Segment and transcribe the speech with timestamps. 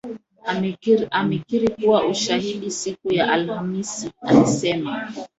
[1.15, 4.97] amekiri kuwa hana ushahidi Siku ya alhamisi alisema